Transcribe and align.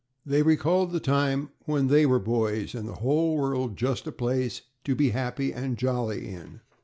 They 0.25 0.41
recalled 0.41 0.93
the 0.93 0.99
time 0.99 1.51
when 1.67 1.85
they 1.85 2.07
were 2.07 2.17
boys, 2.17 2.73
and 2.73 2.89
the 2.89 2.95
whole 3.05 3.37
world 3.37 3.77
just 3.77 4.07
a 4.07 4.11
place 4.11 4.63
to 4.83 4.95
be 4.95 5.11
happy 5.11 5.53
and 5.53 5.77
jolly 5.77 6.27
in. 6.27 6.61